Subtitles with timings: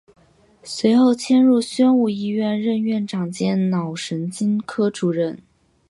[0.63, 5.37] 随后迁入宣武医院任院长兼脑神经科主任。